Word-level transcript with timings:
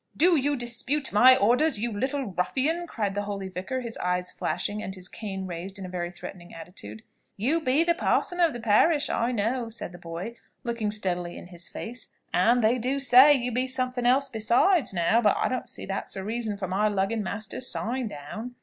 "Do 0.17 0.35
you 0.35 0.55
dispute 0.55 1.13
my 1.13 1.35
orders, 1.37 1.79
you 1.79 1.91
little 1.91 2.25
ruffian?" 2.33 2.87
cried 2.87 3.13
the 3.13 3.21
holy 3.21 3.49
vicar, 3.49 3.81
his 3.81 3.97
eyes 3.99 4.31
flashing, 4.31 4.81
and 4.81 4.95
his 4.95 5.07
cane 5.07 5.45
raised 5.45 5.77
in 5.77 5.85
a 5.85 5.89
very 5.89 6.09
threatening 6.11 6.55
attitude. 6.55 7.03
"You 7.37 7.61
be 7.61 7.83
the 7.83 7.93
parson 7.93 8.39
of 8.39 8.53
the 8.53 8.59
parish, 8.59 9.11
I 9.11 9.31
know," 9.31 9.69
said 9.69 9.91
the 9.91 9.99
boy, 9.99 10.37
looking 10.63 10.89
steadily 10.89 11.37
in 11.37 11.49
his 11.49 11.69
face; 11.69 12.11
"and 12.33 12.63
they 12.63 12.79
do 12.79 12.97
say 12.97 13.31
you 13.35 13.51
be 13.51 13.67
something 13.67 14.07
else 14.07 14.27
besides, 14.27 14.91
now; 14.91 15.21
but 15.21 15.37
I 15.37 15.47
don't 15.47 15.69
see 15.69 15.85
that's 15.85 16.15
a 16.15 16.23
reason 16.23 16.57
for 16.57 16.67
my 16.67 16.87
lugging 16.87 17.21
master's 17.21 17.67
sign 17.67 18.07
down." 18.07 18.55